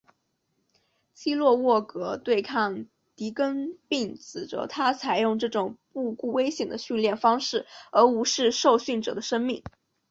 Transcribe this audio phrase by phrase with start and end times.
[1.13, 9.63] 基洛沃格对抗迪根并指责他采用这种不顾危险的训练方式而无视受训者的生命。